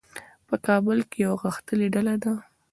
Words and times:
په 0.47 0.55
کابل 0.67 0.97
کې 1.09 1.17
یوه 1.25 1.37
غښتلې 1.43 1.87
ډله 1.93 2.15
ده. 2.23 2.33